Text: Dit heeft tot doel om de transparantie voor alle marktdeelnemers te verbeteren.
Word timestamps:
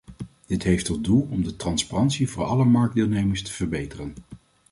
Dit 0.45 0.63
heeft 0.63 0.85
tot 0.85 1.03
doel 1.03 1.27
om 1.31 1.43
de 1.43 1.55
transparantie 1.55 2.29
voor 2.29 2.43
alle 2.45 2.63
marktdeelnemers 2.65 3.43
te 3.43 3.51
verbeteren. 3.51 4.13